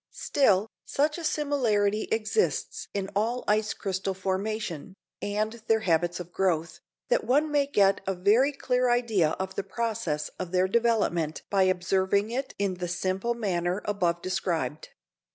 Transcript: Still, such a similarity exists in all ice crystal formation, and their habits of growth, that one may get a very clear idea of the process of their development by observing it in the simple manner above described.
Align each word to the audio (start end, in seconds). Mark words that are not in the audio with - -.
Still, 0.15 0.67
such 0.83 1.19
a 1.19 1.23
similarity 1.23 2.05
exists 2.11 2.87
in 2.91 3.11
all 3.15 3.43
ice 3.47 3.71
crystal 3.75 4.15
formation, 4.15 4.95
and 5.21 5.61
their 5.67 5.81
habits 5.81 6.19
of 6.19 6.31
growth, 6.31 6.79
that 7.09 7.23
one 7.23 7.51
may 7.51 7.67
get 7.67 8.01
a 8.07 8.15
very 8.15 8.51
clear 8.51 8.89
idea 8.89 9.35
of 9.37 9.53
the 9.53 9.61
process 9.63 10.29
of 10.39 10.49
their 10.51 10.67
development 10.67 11.43
by 11.51 11.65
observing 11.65 12.31
it 12.31 12.55
in 12.57 12.73
the 12.79 12.87
simple 12.87 13.35
manner 13.35 13.83
above 13.85 14.23
described. 14.23 14.89